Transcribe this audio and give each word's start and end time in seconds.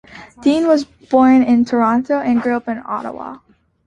Dean 0.41 0.65
was 0.65 0.83
born 0.83 1.43
in 1.43 1.63
Toronto 1.63 2.19
and 2.19 2.41
grew 2.41 2.55
up 2.55 2.67
in 2.67 2.81
Ottawa. 2.87 3.37